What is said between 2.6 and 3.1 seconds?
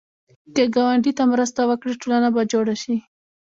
شي